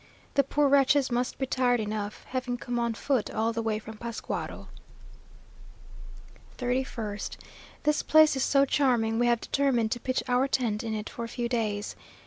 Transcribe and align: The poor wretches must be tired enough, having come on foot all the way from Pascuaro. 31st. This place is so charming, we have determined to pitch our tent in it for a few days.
The 0.33 0.43
poor 0.43 0.67
wretches 0.67 1.11
must 1.11 1.37
be 1.37 1.45
tired 1.45 1.79
enough, 1.79 2.23
having 2.29 2.57
come 2.57 2.79
on 2.79 2.95
foot 2.95 3.29
all 3.29 3.53
the 3.53 3.61
way 3.61 3.77
from 3.77 3.97
Pascuaro. 3.99 4.67
31st. 6.57 7.37
This 7.83 8.01
place 8.01 8.35
is 8.35 8.41
so 8.41 8.65
charming, 8.65 9.19
we 9.19 9.27
have 9.27 9.41
determined 9.41 9.91
to 9.91 9.99
pitch 9.99 10.23
our 10.27 10.47
tent 10.47 10.83
in 10.83 10.95
it 10.95 11.07
for 11.07 11.23
a 11.25 11.29
few 11.29 11.47
days. 11.47 11.95